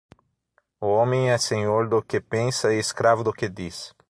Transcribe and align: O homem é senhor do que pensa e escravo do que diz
O 0.79 0.87
homem 0.87 1.29
é 1.29 1.37
senhor 1.37 1.87
do 1.87 2.01
que 2.01 2.19
pensa 2.19 2.73
e 2.73 2.79
escravo 2.79 3.23
do 3.23 3.31
que 3.31 3.47
diz 3.47 3.93